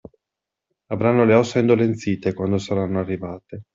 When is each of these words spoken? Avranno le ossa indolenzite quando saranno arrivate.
Avranno 0.87 1.25
le 1.25 1.35
ossa 1.35 1.59
indolenzite 1.59 2.33
quando 2.33 2.57
saranno 2.57 2.97
arrivate. 3.01 3.65